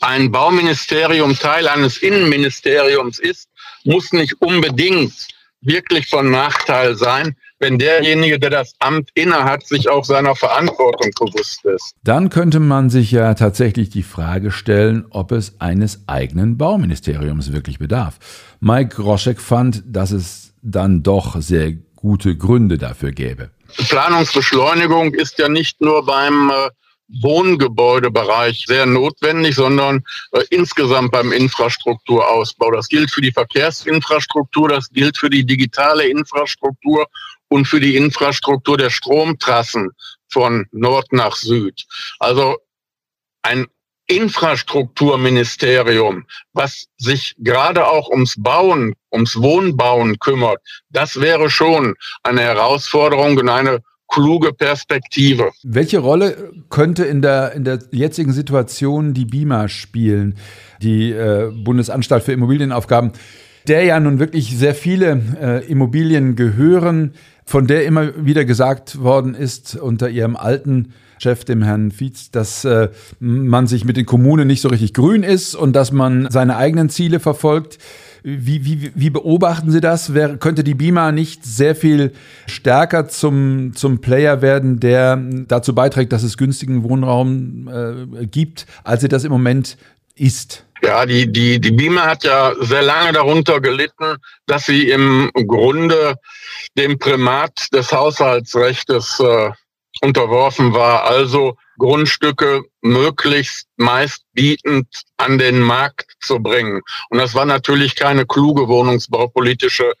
ein 0.00 0.30
Bauministerium 0.30 1.38
Teil 1.38 1.68
eines 1.68 1.98
Innenministeriums 1.98 3.18
ist, 3.18 3.48
muss 3.84 4.12
nicht 4.12 4.34
unbedingt 4.40 5.12
wirklich 5.60 6.08
von 6.08 6.30
Nachteil 6.30 6.96
sein, 6.96 7.36
wenn 7.58 7.78
derjenige, 7.78 8.38
der 8.38 8.50
das 8.50 8.74
Amt 8.78 9.10
innehat, 9.14 9.66
sich 9.66 9.88
auch 9.88 10.04
seiner 10.04 10.34
Verantwortung 10.34 11.10
bewusst 11.18 11.64
ist. 11.64 11.94
Dann 12.02 12.30
könnte 12.30 12.60
man 12.60 12.88
sich 12.88 13.10
ja 13.10 13.34
tatsächlich 13.34 13.90
die 13.90 14.02
Frage 14.02 14.50
stellen, 14.50 15.06
ob 15.10 15.32
es 15.32 15.60
eines 15.60 16.08
eigenen 16.08 16.56
Bauministeriums 16.56 17.52
wirklich 17.52 17.78
bedarf. 17.78 18.18
Mike 18.60 18.96
Groschek 18.96 19.40
fand, 19.40 19.82
dass 19.86 20.10
es 20.10 20.54
dann 20.62 21.02
doch 21.02 21.40
sehr 21.40 21.72
gute 21.96 22.36
Gründe 22.36 22.78
dafür 22.78 23.12
gäbe. 23.12 23.50
Planungsbeschleunigung 23.88 25.14
ist 25.14 25.38
ja 25.38 25.48
nicht 25.48 25.80
nur 25.80 26.04
beim 26.04 26.50
äh, 26.50 26.70
Wohngebäudebereich 27.22 28.64
sehr 28.66 28.86
notwendig, 28.86 29.56
sondern 29.56 30.02
äh, 30.32 30.42
insgesamt 30.50 31.12
beim 31.12 31.32
Infrastrukturausbau. 31.32 32.70
Das 32.70 32.88
gilt 32.88 33.10
für 33.10 33.20
die 33.20 33.32
Verkehrsinfrastruktur, 33.32 34.68
das 34.68 34.88
gilt 34.90 35.18
für 35.18 35.30
die 35.30 35.44
digitale 35.44 36.08
Infrastruktur 36.08 37.06
und 37.48 37.66
für 37.66 37.80
die 37.80 37.96
Infrastruktur 37.96 38.76
der 38.76 38.90
Stromtrassen 38.90 39.90
von 40.28 40.66
Nord 40.72 41.12
nach 41.12 41.34
Süd. 41.36 41.84
Also 42.20 42.56
ein 43.42 43.66
Infrastrukturministerium, 44.06 46.26
was 46.52 46.86
sich 46.98 47.34
gerade 47.38 47.86
auch 47.86 48.08
ums 48.08 48.34
Bauen, 48.36 48.94
ums 49.12 49.36
Wohnbauen 49.36 50.18
kümmert, 50.18 50.60
das 50.90 51.20
wäre 51.20 51.48
schon 51.48 51.94
eine 52.24 52.42
Herausforderung 52.42 53.38
und 53.38 53.48
eine 53.48 53.80
kluge 54.10 54.52
Perspektive. 54.52 55.50
Welche 55.62 55.98
Rolle 55.98 56.52
könnte 56.68 57.04
in 57.04 57.22
der, 57.22 57.52
in 57.52 57.64
der 57.64 57.78
jetzigen 57.90 58.32
Situation 58.32 59.14
die 59.14 59.24
BIMA 59.24 59.68
spielen, 59.68 60.34
die 60.82 61.12
äh, 61.12 61.50
Bundesanstalt 61.64 62.24
für 62.24 62.32
Immobilienaufgaben, 62.32 63.12
der 63.68 63.84
ja 63.84 64.00
nun 64.00 64.18
wirklich 64.18 64.56
sehr 64.56 64.74
viele 64.74 65.22
äh, 65.40 65.66
Immobilien 65.66 66.36
gehören, 66.36 67.14
von 67.44 67.66
der 67.66 67.84
immer 67.84 68.24
wieder 68.24 68.44
gesagt 68.44 69.00
worden 69.02 69.34
ist 69.34 69.76
unter 69.76 70.08
ihrem 70.08 70.36
alten 70.36 70.92
Chef, 71.18 71.44
dem 71.44 71.62
Herrn 71.62 71.90
Fietz, 71.90 72.30
dass 72.30 72.64
äh, 72.64 72.88
man 73.18 73.66
sich 73.66 73.84
mit 73.84 73.96
den 73.96 74.06
Kommunen 74.06 74.46
nicht 74.46 74.62
so 74.62 74.68
richtig 74.68 74.94
grün 74.94 75.22
ist 75.22 75.54
und 75.54 75.74
dass 75.74 75.92
man 75.92 76.28
seine 76.30 76.56
eigenen 76.56 76.88
Ziele 76.88 77.20
verfolgt. 77.20 77.78
Wie, 78.22 78.64
wie, 78.64 78.92
wie 78.94 79.10
beobachten 79.10 79.70
Sie 79.70 79.80
das? 79.80 80.14
Wer, 80.14 80.36
könnte 80.36 80.64
die 80.64 80.74
BIMA 80.74 81.12
nicht 81.12 81.44
sehr 81.44 81.74
viel 81.74 82.12
stärker 82.46 83.08
zum, 83.08 83.72
zum 83.74 84.00
Player 84.00 84.42
werden, 84.42 84.80
der 84.80 85.16
dazu 85.48 85.74
beiträgt, 85.74 86.12
dass 86.12 86.22
es 86.22 86.36
günstigen 86.36 86.82
Wohnraum 86.82 87.68
äh, 87.68 88.26
gibt, 88.26 88.66
als 88.84 89.00
sie 89.02 89.08
das 89.08 89.24
im 89.24 89.32
Moment 89.32 89.76
ist? 90.14 90.64
Ja, 90.82 91.04
die, 91.04 91.30
die, 91.30 91.60
die 91.60 91.72
BIMA 91.72 92.06
hat 92.06 92.24
ja 92.24 92.52
sehr 92.60 92.82
lange 92.82 93.12
darunter 93.12 93.60
gelitten, 93.60 94.16
dass 94.46 94.66
sie 94.66 94.90
im 94.90 95.30
Grunde 95.34 96.14
dem 96.76 96.98
Primat 96.98 97.68
des 97.72 97.92
Haushaltsrechtes 97.92 99.20
äh, 99.20 99.50
unterworfen 100.02 100.72
war. 100.72 101.04
Also 101.04 101.56
Grundstücke 101.78 102.62
möglichst 102.82 103.66
meistbietend 103.76 104.86
an 105.16 105.38
den 105.38 105.60
Markt 105.60 106.12
zu 106.20 106.38
bringen. 106.38 106.82
Und 107.10 107.18
das 107.18 107.34
war 107.34 107.44
natürlich 107.44 107.94
keine 107.94 108.26
kluge 108.26 108.68
wohnungsbaupolitische 108.68 109.92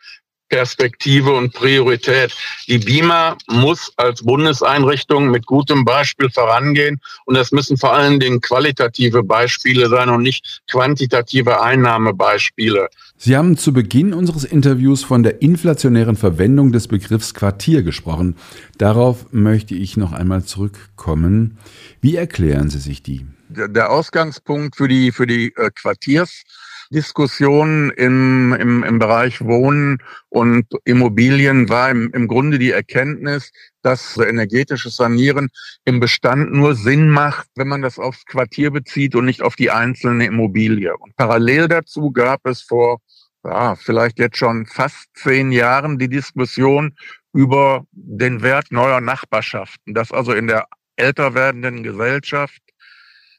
Perspektive 0.50 1.32
und 1.32 1.54
Priorität. 1.54 2.34
Die 2.66 2.78
BIMA 2.78 3.36
muss 3.46 3.92
als 3.96 4.22
Bundeseinrichtung 4.22 5.30
mit 5.30 5.46
gutem 5.46 5.84
Beispiel 5.84 6.28
vorangehen 6.28 7.00
und 7.24 7.36
das 7.36 7.52
müssen 7.52 7.76
vor 7.76 7.94
allen 7.94 8.18
Dingen 8.18 8.40
qualitative 8.40 9.22
Beispiele 9.22 9.88
sein 9.88 10.10
und 10.10 10.22
nicht 10.22 10.60
quantitative 10.68 11.62
Einnahmebeispiele. 11.62 12.88
Sie 13.22 13.36
haben 13.36 13.58
zu 13.58 13.74
Beginn 13.74 14.14
unseres 14.14 14.44
Interviews 14.44 15.04
von 15.04 15.22
der 15.22 15.42
inflationären 15.42 16.16
Verwendung 16.16 16.72
des 16.72 16.88
Begriffs 16.88 17.34
Quartier 17.34 17.82
gesprochen. 17.82 18.34
Darauf 18.78 19.30
möchte 19.30 19.74
ich 19.74 19.98
noch 19.98 20.12
einmal 20.12 20.44
zurückkommen. 20.44 21.58
Wie 22.00 22.16
erklären 22.16 22.70
Sie 22.70 22.78
sich 22.78 23.02
die? 23.02 23.26
Der 23.50 23.90
Ausgangspunkt 23.90 24.74
für 24.74 24.88
die, 24.88 25.12
für 25.12 25.26
die 25.26 25.52
äh, 25.54 25.70
Quartiers 25.70 26.44
Diskussion 26.92 27.90
im, 27.90 28.54
im, 28.58 28.82
im 28.82 28.98
Bereich 28.98 29.42
Wohnen 29.42 29.98
und 30.30 30.66
Immobilien 30.84 31.68
war 31.68 31.90
im, 31.90 32.10
im 32.14 32.26
Grunde 32.26 32.58
die 32.58 32.70
Erkenntnis, 32.70 33.52
dass 33.82 34.16
energetisches 34.16 34.96
Sanieren 34.96 35.50
im 35.84 36.00
Bestand 36.00 36.52
nur 36.52 36.74
Sinn 36.74 37.10
macht, 37.10 37.48
wenn 37.54 37.68
man 37.68 37.82
das 37.82 37.98
aufs 37.98 38.24
Quartier 38.24 38.70
bezieht 38.70 39.14
und 39.14 39.26
nicht 39.26 39.42
auf 39.42 39.56
die 39.56 39.70
einzelne 39.70 40.24
Immobilie. 40.24 40.96
Und 40.96 41.14
parallel 41.16 41.68
dazu 41.68 42.10
gab 42.12 42.46
es 42.46 42.62
vor 42.62 42.98
ja, 43.44 43.74
vielleicht 43.76 44.18
jetzt 44.18 44.36
schon 44.36 44.66
fast 44.66 45.08
zehn 45.14 45.52
Jahren 45.52 45.98
die 45.98 46.08
Diskussion 46.08 46.94
über 47.32 47.84
den 47.92 48.42
Wert 48.42 48.70
neuer 48.70 49.00
Nachbarschaften, 49.00 49.94
dass 49.94 50.12
also 50.12 50.32
in 50.32 50.46
der 50.46 50.66
älter 50.96 51.34
werdenden 51.34 51.82
Gesellschaft 51.82 52.60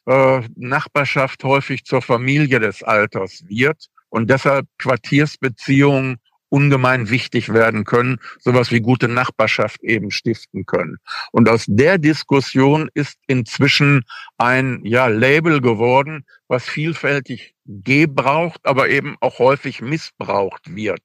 äh, 0.06 0.42
Nachbarschaft 0.56 1.44
häufig 1.44 1.84
zur 1.84 2.02
Familie 2.02 2.58
des 2.58 2.82
Alters 2.82 3.44
wird 3.46 3.86
und 4.08 4.28
deshalb 4.30 4.66
Quartiersbeziehungen 4.78 6.18
ungemein 6.52 7.08
wichtig 7.08 7.52
werden 7.52 7.84
können, 7.84 8.18
sowas 8.38 8.70
wie 8.70 8.80
gute 8.80 9.08
Nachbarschaft 9.08 9.82
eben 9.82 10.10
stiften 10.10 10.66
können. 10.66 10.98
Und 11.32 11.48
aus 11.48 11.64
der 11.66 11.96
Diskussion 11.96 12.90
ist 12.92 13.16
inzwischen 13.26 14.04
ein 14.36 14.84
ja, 14.84 15.06
Label 15.06 15.62
geworden, 15.62 16.26
was 16.48 16.64
vielfältig 16.64 17.54
gebraucht, 17.64 18.60
aber 18.64 18.90
eben 18.90 19.16
auch 19.20 19.38
häufig 19.38 19.80
missbraucht 19.80 20.74
wird. 20.76 21.00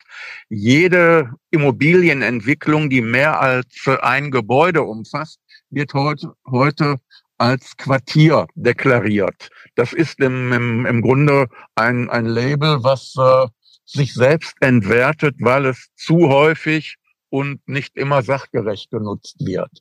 Jede 0.50 1.32
Immobilienentwicklung, 1.52 2.90
die 2.90 3.02
mehr 3.02 3.40
als 3.40 3.88
ein 4.02 4.32
Gebäude 4.32 4.82
umfasst, 4.84 5.40
wird 5.70 5.94
heute, 5.94 6.34
heute 6.46 6.98
als 7.38 7.78
Quartier 7.78 8.48
deklariert. 8.56 9.50
Das 9.76 9.94
ist 9.94 10.20
im, 10.20 10.52
im, 10.52 10.86
im 10.86 11.02
Grunde 11.02 11.48
ein, 11.76 12.10
ein 12.10 12.26
Label, 12.26 12.84
was 12.84 13.14
äh, 13.18 13.48
sich 13.88 14.14
selbst 14.14 14.56
entwertet, 14.60 15.36
weil 15.40 15.66
es 15.66 15.88
zu 15.96 16.30
häufig 16.30 16.98
und 17.30 17.68
nicht 17.68 17.98
immer 17.98 18.22
sachgerecht 18.22 18.92
genutzt 18.92 19.38
wird. 19.40 19.72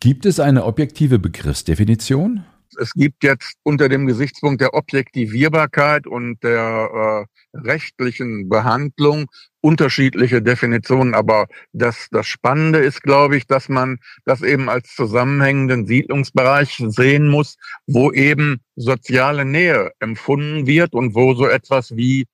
Gibt 0.00 0.26
es 0.26 0.40
eine 0.40 0.64
objektive 0.64 1.18
Begriffsdefinition? 1.18 2.44
Es 2.78 2.92
gibt 2.94 3.22
jetzt 3.22 3.56
unter 3.62 3.88
dem 3.88 4.06
Gesichtspunkt 4.06 4.60
der 4.60 4.74
Objektivierbarkeit 4.74 6.06
und 6.06 6.42
der 6.42 7.26
äh, 7.54 7.58
rechtlichen 7.58 8.48
Behandlung 8.48 9.26
unterschiedliche 9.60 10.42
Definitionen. 10.42 11.14
Aber 11.14 11.46
das, 11.72 12.08
das 12.10 12.26
Spannende 12.26 12.78
ist, 12.78 13.02
glaube 13.02 13.36
ich, 13.36 13.46
dass 13.46 13.68
man 13.68 13.98
das 14.24 14.42
eben 14.42 14.68
als 14.68 14.94
zusammenhängenden 14.94 15.86
Siedlungsbereich 15.86 16.82
sehen 16.88 17.28
muss, 17.28 17.56
wo 17.86 18.10
eben 18.10 18.60
soziale 18.74 19.44
Nähe 19.44 19.92
empfunden 20.00 20.66
wird 20.66 20.94
und 20.94 21.14
wo 21.14 21.34
so 21.34 21.46
etwas 21.46 21.94
wie 21.94 22.24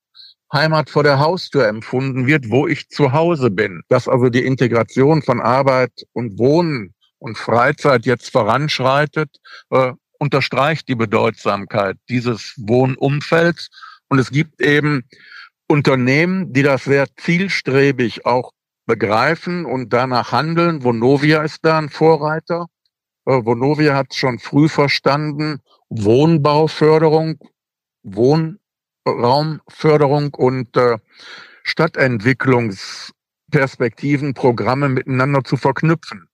Heimat 0.52 0.90
vor 0.90 1.02
der 1.02 1.19
Haustür 1.19 1.67
empfunden 1.69 2.26
wird, 2.26 2.50
wo 2.50 2.67
ich 2.67 2.88
zu 2.88 3.12
Hause 3.12 3.50
bin. 3.50 3.83
Dass 3.88 4.09
also 4.09 4.28
die 4.28 4.45
Integration 4.45 5.23
von 5.23 5.40
Arbeit 5.40 5.93
und 6.12 6.38
Wohnen 6.38 6.95
und 7.19 7.37
Freizeit 7.37 8.07
jetzt 8.07 8.31
voranschreitet, 8.31 9.37
äh, 9.71 9.93
unterstreicht 10.19 10.88
die 10.88 10.95
Bedeutsamkeit 10.95 11.97
dieses 12.09 12.55
Wohnumfelds. 12.59 13.69
Und 14.09 14.19
es 14.19 14.31
gibt 14.31 14.61
eben 14.62 15.05
Unternehmen, 15.69 16.52
die 16.52 16.62
das 16.62 16.85
sehr 16.85 17.07
zielstrebig 17.17 18.25
auch 18.25 18.52
begreifen 18.87 19.67
und 19.67 19.93
danach 19.93 20.33
handeln. 20.33 20.83
Vonovia 20.83 21.43
ist 21.43 21.64
da 21.64 21.78
ein 21.78 21.90
Vorreiter. 21.90 22.67
Äh, 23.26 23.45
Vonovia 23.45 23.95
hat 23.95 24.14
schon 24.14 24.38
früh 24.38 24.69
verstanden, 24.69 25.61
Wohnbauförderung, 25.90 27.38
Wohnraumförderung 29.09 30.35
und 30.35 30.77
äh, 30.77 30.99
Stadtentwicklungsperspektiven, 31.62 34.35
Programme 34.35 34.88
miteinander 34.88 35.45
zu 35.45 35.57
verknüpfen. 35.57 36.29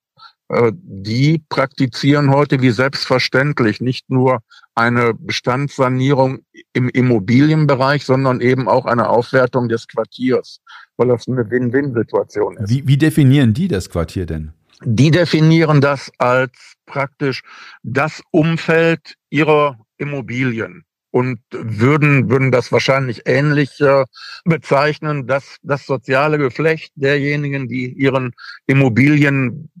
Äh, 0.49 0.71
die 0.75 1.43
praktizieren 1.49 2.29
heute 2.29 2.61
wie 2.61 2.69
selbstverständlich 2.69 3.81
nicht 3.81 4.09
nur 4.09 4.39
eine 4.75 5.13
Bestandssanierung 5.13 6.39
im 6.73 6.89
Immobilienbereich, 6.89 8.05
sondern 8.05 8.41
eben 8.41 8.67
auch 8.67 8.85
eine 8.85 9.09
Aufwertung 9.09 9.69
des 9.69 9.87
Quartiers, 9.87 10.59
weil 10.97 11.07
das 11.07 11.27
eine 11.27 11.49
Win-Win-Situation 11.49 12.57
ist. 12.57 12.69
Wie, 12.69 12.87
wie 12.87 12.97
definieren 12.97 13.53
die 13.53 13.67
das 13.67 13.89
Quartier 13.89 14.25
denn? 14.25 14.53
Die 14.83 15.09
definieren 15.09 15.81
das 15.81 16.11
als 16.17 16.51
praktisch 16.85 17.41
das 17.83 18.21
Umfeld 18.31 19.15
ihrer 19.29 19.79
Immobilien 19.97 20.83
und 21.15 21.39
würden, 21.49 22.29
würden 22.29 22.51
das 22.51 22.73
wahrscheinlich 22.73 23.21
ähnlich 23.25 23.79
äh, 23.79 24.03
bezeichnen, 24.43 25.27
dass 25.27 25.55
das 25.63 25.85
soziale 25.85 26.37
Geflecht 26.37 26.91
derjenigen, 26.95 27.69
die 27.69 27.87
ihren 27.93 28.33
Immobilien 28.67 29.71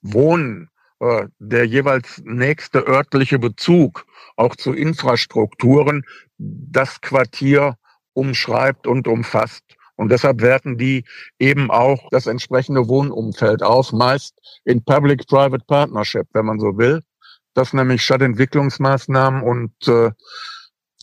wohnen, 0.00 0.70
äh, 1.00 1.26
der 1.38 1.66
jeweils 1.66 2.22
nächste 2.24 2.86
örtliche 2.86 3.38
Bezug 3.38 4.06
auch 4.36 4.56
zu 4.56 4.72
Infrastrukturen 4.72 6.02
das 6.38 7.02
Quartier 7.02 7.76
umschreibt 8.14 8.86
und 8.86 9.06
umfasst. 9.06 9.64
Und 9.96 10.10
deshalb 10.10 10.40
werten 10.40 10.78
die 10.78 11.04
eben 11.38 11.70
auch 11.70 12.08
das 12.10 12.26
entsprechende 12.26 12.88
Wohnumfeld 12.88 13.62
aus, 13.62 13.92
meist 13.92 14.32
in 14.64 14.82
Public-Private 14.82 15.64
Partnership, 15.66 16.26
wenn 16.32 16.46
man 16.46 16.58
so 16.58 16.78
will, 16.78 17.02
dass 17.52 17.74
nämlich 17.74 18.02
Stadtentwicklungsmaßnahmen 18.02 19.42
und 19.42 19.74
äh, 19.88 20.12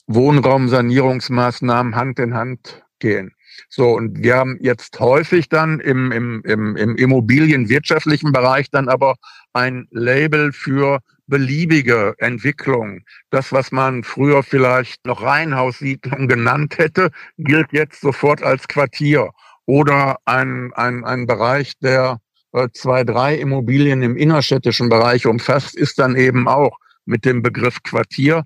Wohnraumsanierungsmaßnahmen 0.08 1.96
Hand 1.96 2.20
in 2.20 2.34
Hand 2.34 2.84
gehen. 3.00 3.34
So, 3.70 3.90
und 3.90 4.24
wir 4.24 4.36
haben 4.36 4.58
jetzt 4.62 5.00
häufig 5.00 5.50
dann 5.50 5.80
im, 5.80 6.12
im, 6.12 6.42
im, 6.46 6.76
im 6.76 6.96
immobilienwirtschaftlichen 6.96 8.32
Bereich 8.32 8.70
dann 8.72 8.88
aber 8.88 9.16
ein 9.54 9.88
Label 9.92 10.52
für 10.54 11.00
beliebige 11.28 12.16
Entwicklung. 12.20 13.02
Das, 13.30 13.52
was 13.52 13.72
man 13.72 14.04
früher 14.04 14.44
vielleicht 14.44 15.06
noch 15.06 15.22
Reihenhaussiedlung 15.22 16.28
genannt 16.28 16.78
hätte, 16.78 17.10
gilt 17.38 17.74
jetzt 17.74 18.02
sofort 18.02 18.42
als 18.44 18.68
Quartier. 18.68 19.32
Oder 19.66 20.18
ein, 20.26 20.72
ein, 20.76 21.04
ein 21.04 21.26
Bereich, 21.26 21.74
der 21.80 22.20
äh, 22.54 22.70
zwei, 22.74 23.04
drei 23.04 23.36
Immobilien 23.36 24.02
im 24.02 24.16
innerstädtischen 24.16 24.88
Bereich 24.88 25.26
umfasst, 25.26 25.76
ist 25.76 26.00
dann 26.00 26.16
eben 26.16 26.48
auch 26.48 26.78
mit 27.06 27.26
dem 27.26 27.42
Begriff 27.42 27.84
Quartier 27.84 28.44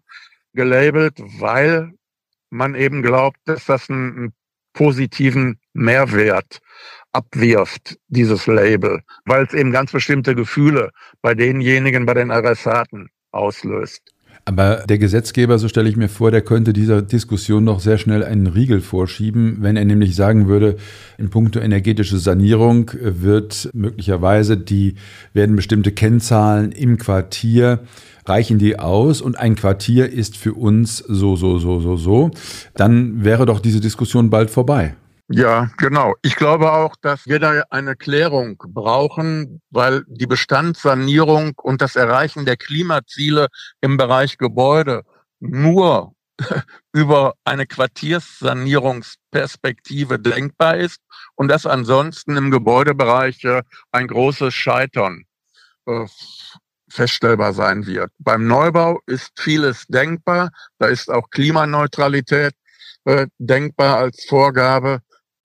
gelabelt, 0.53 1.13
weil 1.39 1.93
man 2.49 2.75
eben 2.75 3.01
glaubt, 3.01 3.37
dass 3.45 3.65
das 3.65 3.89
einen 3.89 4.33
positiven 4.73 5.59
Mehrwert 5.73 6.59
abwirft, 7.11 7.97
dieses 8.07 8.47
Label, 8.47 9.01
weil 9.25 9.45
es 9.45 9.53
eben 9.53 9.71
ganz 9.71 9.91
bestimmte 9.91 10.35
Gefühle 10.35 10.91
bei 11.21 11.33
denjenigen, 11.33 12.05
bei 12.05 12.13
den 12.13 12.31
Adressaten 12.31 13.09
auslöst. 13.31 14.13
Aber 14.43 14.83
der 14.87 14.97
Gesetzgeber, 14.97 15.59
so 15.59 15.67
stelle 15.67 15.87
ich 15.87 15.97
mir 15.97 16.09
vor, 16.09 16.31
der 16.31 16.41
könnte 16.41 16.73
dieser 16.73 17.01
Diskussion 17.01 17.63
noch 17.63 17.79
sehr 17.79 17.97
schnell 17.97 18.23
einen 18.23 18.47
Riegel 18.47 18.81
vorschieben, 18.81 19.57
wenn 19.61 19.77
er 19.77 19.85
nämlich 19.85 20.15
sagen 20.15 20.47
würde, 20.47 20.77
in 21.17 21.29
puncto 21.29 21.59
energetische 21.59 22.17
Sanierung 22.17 22.91
wird 22.99 23.69
möglicherweise 23.73 24.57
die, 24.57 24.95
werden 25.33 25.55
bestimmte 25.55 25.91
Kennzahlen 25.91 26.71
im 26.71 26.97
Quartier 26.97 27.79
reichen 28.25 28.59
die 28.59 28.77
aus 28.77 29.21
und 29.21 29.37
ein 29.37 29.55
Quartier 29.55 30.11
ist 30.11 30.37
für 30.37 30.53
uns 30.53 30.97
so, 30.97 31.35
so, 31.35 31.59
so, 31.59 31.79
so, 31.79 31.97
so, 31.97 32.31
dann 32.75 33.23
wäre 33.23 33.45
doch 33.45 33.59
diese 33.59 33.79
Diskussion 33.79 34.29
bald 34.29 34.49
vorbei. 34.49 34.95
Ja, 35.33 35.69
genau. 35.77 36.15
Ich 36.21 36.35
glaube 36.35 36.73
auch, 36.73 36.95
dass 37.01 37.25
wir 37.25 37.39
da 37.39 37.63
eine 37.69 37.95
Klärung 37.95 38.57
brauchen, 38.67 39.61
weil 39.69 40.03
die 40.07 40.27
Bestandssanierung 40.27 41.53
und 41.57 41.81
das 41.81 41.95
Erreichen 41.95 42.45
der 42.45 42.57
Klimaziele 42.57 43.47
im 43.79 43.95
Bereich 43.97 44.37
Gebäude 44.37 45.03
nur 45.39 46.13
über 46.93 47.35
eine 47.45 47.65
Quartierssanierungsperspektive 47.65 50.19
denkbar 50.19 50.75
ist 50.77 50.99
und 51.35 51.47
dass 51.47 51.65
ansonsten 51.65 52.35
im 52.35 52.51
Gebäudebereich 52.51 53.41
äh, 53.45 53.63
ein 53.91 54.07
großes 54.07 54.53
Scheitern 54.53 55.23
äh, 55.85 56.05
feststellbar 56.89 57.53
sein 57.53 57.85
wird. 57.85 58.11
Beim 58.19 58.47
Neubau 58.47 58.99
ist 59.05 59.31
vieles 59.39 59.87
denkbar. 59.87 60.49
Da 60.77 60.87
ist 60.87 61.09
auch 61.09 61.29
Klimaneutralität 61.29 62.53
äh, 63.05 63.27
denkbar 63.37 63.97
als 63.97 64.25
Vorgabe. 64.25 64.99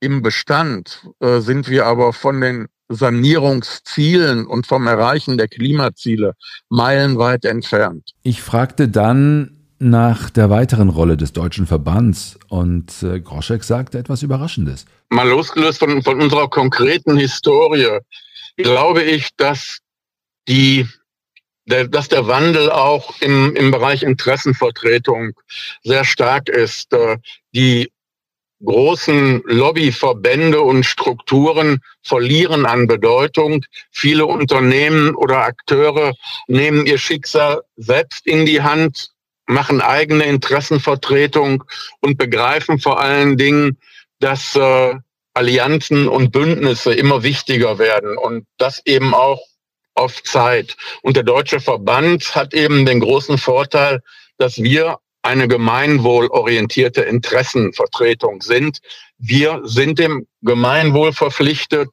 Im 0.07 0.23
Bestand 0.23 1.05
äh, 1.19 1.41
sind 1.41 1.69
wir 1.69 1.85
aber 1.85 2.13
von 2.13 2.41
den 2.41 2.69
Sanierungszielen 2.89 4.47
und 4.47 4.65
vom 4.69 4.87
Erreichen 4.87 5.37
der 5.37 5.49
Klimaziele 5.49 6.35
meilenweit 6.69 7.45
entfernt. 7.45 8.13
Ich 8.23 8.41
fragte 8.41 8.87
dann 8.87 9.57
nach 9.81 10.31
der 10.31 10.49
weiteren 10.49 10.91
Rolle 10.91 11.17
des 11.17 11.33
deutschen 11.33 11.67
Verbands 11.67 12.39
und 12.47 13.03
äh, 13.03 13.19
Groschek 13.19 13.65
sagte 13.65 13.99
etwas 13.99 14.23
Überraschendes. 14.23 14.85
Mal 15.09 15.29
losgelöst 15.29 15.81
von, 15.81 16.01
von 16.05 16.21
unserer 16.21 16.49
konkreten 16.49 17.17
Historie, 17.17 17.99
glaube 18.57 19.03
ich, 19.03 19.31
dass 19.37 19.81
die 20.47 20.87
der, 21.69 21.89
dass 21.89 22.07
der 22.07 22.29
Wandel 22.29 22.71
auch 22.71 23.21
im, 23.21 23.57
im 23.57 23.73
Bereich 23.73 24.05
Interessenvertretung 24.05 25.33
sehr 25.83 26.05
stark 26.05 26.49
ist. 26.49 26.93
Äh, 26.93 27.19
die 27.53 27.91
großen 28.65 29.43
Lobbyverbände 29.45 30.61
und 30.61 30.85
Strukturen 30.85 31.81
verlieren 32.03 32.67
an 32.67 32.87
Bedeutung. 32.87 33.65
Viele 33.91 34.27
Unternehmen 34.27 35.15
oder 35.15 35.45
Akteure 35.45 36.15
nehmen 36.49 36.87
ihr 36.87 36.99
Schicksal 36.99 37.63
selbst 37.77 38.27
in 38.27 38.47
die 38.47 38.63
Hand, 38.63 39.11
machen 39.47 39.81
eigene 39.81 40.25
Interessenvertretung 40.25 41.65
und 42.01 42.19
begreifen 42.19 42.79
vor 42.79 43.01
allen 43.01 43.37
Dingen, 43.37 43.79
dass 44.21 44.57
äh, 44.57 44.95
Allianzen 45.35 46.09
und 46.09 46.33
Bündnisse 46.33 46.95
immer 46.95 47.23
wichtiger 47.23 47.79
werden 47.79 48.17
und 48.17 48.47
das 48.57 48.81
eben 48.87 49.15
auch 49.15 49.41
auf 49.95 50.23
Zeit. 50.23 50.77
Und 51.03 51.17
der 51.17 51.23
Deutsche 51.25 51.61
Verband 51.61 52.35
hat 52.35 52.55
eben 52.55 52.87
den 52.87 53.01
großen 53.01 53.39
Vorteil, 53.39 54.03
dass 54.39 54.59
wir 54.59 54.99
eine 55.27 55.49
gemeinwohlorientierte 55.49 57.03
Interessenvertretung 57.03 58.41
sind. 58.43 58.79
Wir 59.19 59.61
sind 59.65 59.99
dem 59.99 60.27
Gemeinwohl 60.43 61.13
verpflichtet. 61.13 61.91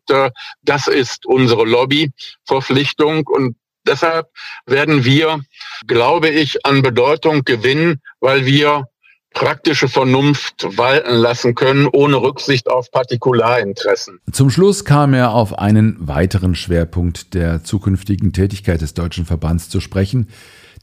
Das 0.62 0.88
ist 0.88 1.26
unsere 1.26 1.66
Lobbyverpflichtung 1.66 3.26
und 3.28 3.56
deshalb 3.88 4.28
werden 4.66 5.04
wir, 5.04 5.42
glaube 5.88 6.30
ich, 6.30 6.66
an 6.66 6.82
Bedeutung 6.82 7.44
gewinnen, 7.44 8.02
weil 8.20 8.46
wir 8.46 8.88
praktische 9.34 9.88
Vernunft 9.88 10.78
walten 10.78 11.16
lassen 11.16 11.56
können, 11.56 11.88
ohne 11.92 12.18
Rücksicht 12.18 12.70
auf 12.70 12.92
Partikularinteressen. 12.92 14.20
Zum 14.32 14.52
Schluss 14.52 14.86
kam 14.86 15.16
er 15.16 15.34
auf 15.34 15.58
einen 15.58 15.98
weiteren 16.08 16.54
Schwerpunkt 16.54 17.34
der 17.34 17.64
zukünftigen 17.64 18.32
Tätigkeit 18.32 18.82
des 18.82 18.94
Deutschen 18.94 19.26
Verbands 19.26 19.70
zu 19.70 19.82
sprechen, 19.82 20.30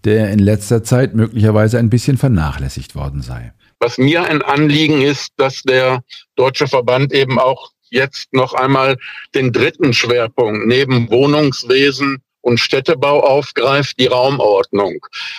der 0.05 0.31
in 0.31 0.39
letzter 0.39 0.83
Zeit 0.83 1.15
möglicherweise 1.15 1.79
ein 1.79 1.91
bisschen 1.91 2.19
vernachlässigt 2.19 2.95
worden 2.95 3.23
sei. 3.23 3.53
Was 3.79 3.99
mir 3.99 4.25
ein 4.25 4.43
Anliegen 4.43 5.03
ist, 5.03 5.33
dass 5.37 5.63
der 5.63 6.03
Deutsche 6.37 6.67
Verband 6.67 7.13
eben 7.13 7.39
auch 7.39 7.71
jetzt 7.91 8.33
noch 8.33 8.55
einmal 8.55 8.97
den 9.35 9.53
dritten 9.53 9.93
Schwerpunkt 9.93 10.67
neben 10.67 11.11
Wohnungswesen 11.11 12.23
und 12.43 12.59
Städtebau 12.59 13.21
aufgreift, 13.21 13.99
die 13.99 14.07
Raumordnung. 14.07 14.99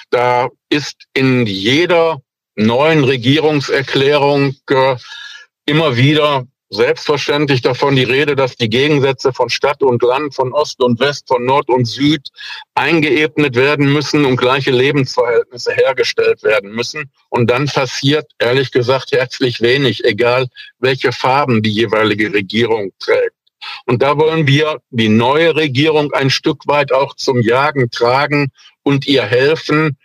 Da 0.10 0.50
ist 0.69 1.06
in 1.13 1.45
jeder 1.45 2.21
neuen 2.56 3.04
Regierungserklärung 3.04 4.56
äh, 4.69 4.95
immer 5.65 5.95
wieder 5.95 6.45
selbstverständlich 6.71 7.62
davon 7.62 7.97
die 7.97 8.03
Rede, 8.03 8.36
dass 8.36 8.55
die 8.55 8.69
Gegensätze 8.69 9.34
von 9.34 9.49
Stadt 9.49 9.84
und 9.84 10.01
Land, 10.01 10.34
von 10.34 10.53
Ost 10.53 10.81
und 10.81 10.99
West, 11.01 11.27
von 11.27 11.45
Nord 11.45 11.69
und 11.69 11.86
Süd 11.86 12.29
eingeebnet 12.75 13.55
werden 13.55 13.91
müssen 13.91 14.23
und 14.23 14.38
gleiche 14.38 14.71
Lebensverhältnisse 14.71 15.73
hergestellt 15.73 16.43
werden 16.43 16.71
müssen. 16.71 17.12
Und 17.29 17.51
dann 17.51 17.65
passiert, 17.65 18.31
ehrlich 18.39 18.71
gesagt, 18.71 19.12
herzlich 19.12 19.60
wenig, 19.62 20.05
egal 20.05 20.47
welche 20.79 21.12
Farben 21.12 21.62
die 21.62 21.71
jeweilige 21.71 22.34
Regierung 22.34 22.91
trägt. 22.99 23.36
Und 23.86 24.01
da 24.01 24.17
wollen 24.17 24.47
wir 24.47 24.79
die 24.89 25.10
neue 25.10 25.55
Regierung 25.55 26.13
ein 26.13 26.29
Stück 26.29 26.67
weit 26.67 26.93
auch 26.93 27.15
zum 27.15 27.41
Jagen 27.41 27.91
tragen 27.91 28.51
und 28.81 29.07
ihr 29.07 29.23
helfen, 29.23 29.97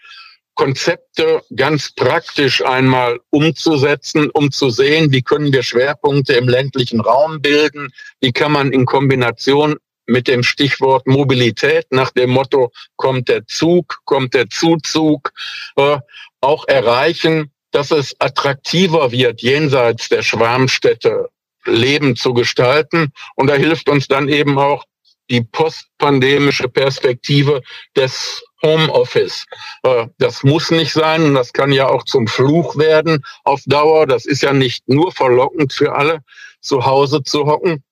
Konzepte 0.56 1.42
ganz 1.54 1.92
praktisch 1.92 2.64
einmal 2.64 3.20
umzusetzen, 3.30 4.30
um 4.30 4.50
zu 4.50 4.70
sehen, 4.70 5.12
wie 5.12 5.22
können 5.22 5.52
wir 5.52 5.62
Schwerpunkte 5.62 6.32
im 6.32 6.48
ländlichen 6.48 7.00
Raum 7.00 7.40
bilden, 7.40 7.90
wie 8.20 8.32
kann 8.32 8.52
man 8.52 8.72
in 8.72 8.86
Kombination 8.86 9.76
mit 10.06 10.28
dem 10.28 10.42
Stichwort 10.42 11.06
Mobilität 11.06 11.86
nach 11.90 12.10
dem 12.10 12.30
Motto, 12.30 12.72
kommt 12.96 13.28
der 13.28 13.46
Zug, 13.46 13.98
kommt 14.04 14.34
der 14.34 14.48
Zuzug, 14.48 15.32
äh, 15.76 15.98
auch 16.40 16.66
erreichen, 16.68 17.52
dass 17.72 17.90
es 17.90 18.18
attraktiver 18.20 19.12
wird, 19.12 19.42
jenseits 19.42 20.08
der 20.08 20.22
Schwarmstädte 20.22 21.28
Leben 21.66 22.16
zu 22.16 22.32
gestalten. 22.32 23.12
Und 23.34 23.48
da 23.48 23.54
hilft 23.54 23.88
uns 23.88 24.08
dann 24.08 24.28
eben 24.28 24.58
auch 24.58 24.84
die 25.28 25.42
postpandemische 25.42 26.68
Perspektive 26.68 27.62
des 27.96 28.42
Homeoffice. 28.66 29.44
Äh, 29.82 30.06
das 30.18 30.42
muss 30.42 30.70
nicht 30.70 30.92
sein 30.92 31.22
und 31.22 31.34
das 31.34 31.52
kann 31.52 31.72
ja 31.72 31.88
auch 31.88 32.04
zum 32.04 32.26
Fluch 32.26 32.76
werden 32.76 33.22
auf 33.44 33.62
Dauer. 33.66 34.06
Das 34.06 34.26
ist 34.26 34.42
ja 34.42 34.52
nicht 34.52 34.88
nur 34.88 35.12
verlockend 35.12 35.72
für 35.72 35.94
alle, 35.94 36.20
zu 36.60 36.84
Hause 36.84 37.22
zu 37.22 37.46
hocken. 37.46 37.82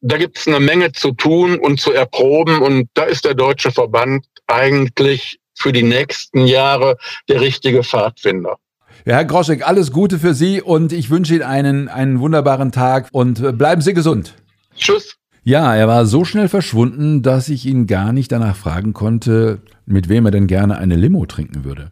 Da 0.00 0.16
gibt 0.16 0.38
es 0.38 0.48
eine 0.48 0.58
Menge 0.58 0.92
zu 0.92 1.12
tun 1.12 1.58
und 1.58 1.80
zu 1.80 1.92
erproben 1.92 2.60
und 2.60 2.88
da 2.94 3.04
ist 3.04 3.24
der 3.24 3.34
Deutsche 3.34 3.70
Verband 3.70 4.26
eigentlich 4.48 5.38
für 5.54 5.72
die 5.72 5.84
nächsten 5.84 6.46
Jahre 6.46 6.96
der 7.28 7.40
richtige 7.40 7.84
Pfadfinder. 7.84 8.56
Ja, 9.04 9.14
Herr 9.14 9.24
Groschek, 9.24 9.66
alles 9.66 9.92
Gute 9.92 10.18
für 10.18 10.34
Sie 10.34 10.60
und 10.60 10.92
ich 10.92 11.10
wünsche 11.10 11.34
Ihnen 11.34 11.42
einen, 11.42 11.88
einen 11.88 12.20
wunderbaren 12.20 12.72
Tag 12.72 13.08
und 13.12 13.40
äh, 13.40 13.52
bleiben 13.52 13.82
Sie 13.82 13.94
gesund. 13.94 14.34
Tschüss. 14.76 15.16
Ja, 15.44 15.74
er 15.74 15.88
war 15.88 16.06
so 16.06 16.24
schnell 16.24 16.48
verschwunden, 16.48 17.22
dass 17.22 17.48
ich 17.48 17.66
ihn 17.66 17.88
gar 17.88 18.12
nicht 18.12 18.30
danach 18.30 18.54
fragen 18.54 18.92
konnte, 18.92 19.60
mit 19.86 20.08
wem 20.08 20.24
er 20.24 20.30
denn 20.30 20.46
gerne 20.46 20.78
eine 20.78 20.94
Limo 20.94 21.26
trinken 21.26 21.64
würde. 21.64 21.90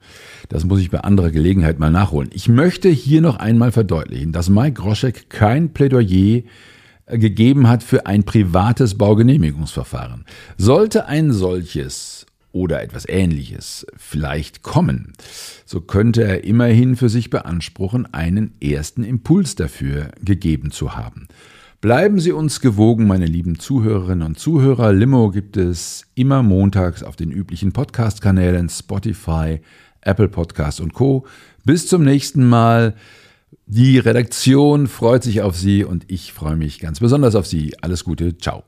Das 0.49 0.65
muss 0.65 0.79
ich 0.79 0.91
bei 0.91 1.01
anderer 1.01 1.33
Gelegenheit 1.33 1.81
mal 1.81 1.91
nachholen. 1.91 2.31
Ich 2.33 2.49
möchte 2.49 2.89
hier 2.89 3.21
noch 3.21 3.41
einmal 3.41 3.73
verdeutlichen, 3.73 4.31
dass 4.31 4.49
Mike 4.49 4.81
Groschek 4.81 5.31
kein 5.31 5.73
Plädoyer 5.73 6.43
äh, 7.07 7.19
gegeben 7.19 7.69
hat 7.69 7.83
für 7.83 8.07
ein 8.07 8.23
privates 8.23 8.97
Baugenehmigungsverfahren. 8.97 10.27
Sollte 10.57 11.07
ein 11.07 11.33
solches 11.33 12.27
oder 12.53 12.83
etwas 12.83 13.09
Ähnliches 13.09 13.85
vielleicht 13.97 14.63
kommen, 14.63 15.13
so 15.65 15.81
könnte 15.81 16.23
er 16.23 16.45
immerhin 16.45 16.95
für 16.95 17.09
sich 17.09 17.31
beanspruchen, 17.31 18.13
einen 18.13 18.55
ersten 18.61 19.03
Impuls 19.03 19.57
dafür 19.57 20.11
gegeben 20.21 20.71
zu 20.71 20.97
haben. 20.97 21.27
Bleiben 21.81 22.21
Sie 22.21 22.33
uns 22.33 22.61
gewogen, 22.61 23.07
meine 23.07 23.25
lieben 23.25 23.59
Zuhörerinnen 23.59 24.27
und 24.27 24.39
Zuhörer. 24.39 24.93
Limo 24.93 25.31
gibt 25.31 25.57
es 25.57 26.05
immer 26.15 26.43
montags 26.43 27.03
auf 27.03 27.17
den 27.17 27.31
üblichen 27.31 27.73
Podcast-Kanälen 27.73 28.69
Spotify, 28.69 29.63
Apple 30.03 30.29
Podcast 30.29 30.83
und 30.83 30.93
Co. 30.93 31.25
Bis 31.65 31.89
zum 31.89 32.05
nächsten 32.05 32.47
Mal. 32.47 32.97
Die 33.65 33.99
Redaktion 33.99 34.89
freut 34.89 35.23
sich 35.23 35.41
auf 35.41 35.57
Sie 35.57 35.83
und 35.83 36.05
ich 36.09 36.35
freue 36.35 36.55
mich 36.57 36.81
ganz 36.81 37.01
besonders 37.01 37.35
auf 37.35 37.47
Sie. 37.47 37.73
Alles 37.81 38.05
Gute, 38.05 38.37
ciao. 38.37 38.65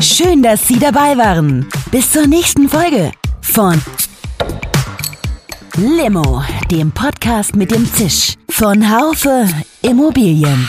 Schön, 0.00 0.42
dass 0.42 0.68
Sie 0.68 0.78
dabei 0.78 1.16
waren. 1.16 1.66
Bis 1.90 2.12
zur 2.12 2.26
nächsten 2.26 2.68
Folge 2.68 3.10
von 3.40 3.80
Limo, 5.78 6.42
dem 6.70 6.92
Podcast 6.92 7.56
mit 7.56 7.70
dem 7.70 7.86
Zisch 7.86 8.34
von 8.50 8.90
Haufe 8.90 9.48
Immobilien. 9.80 10.68